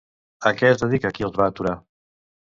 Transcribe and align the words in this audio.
A 0.49 0.51
què 0.61 0.71
es 0.75 0.81
dedica 0.85 1.13
qui 1.19 1.29
els 1.29 1.39
va 1.43 1.49
aturar? 1.55 1.77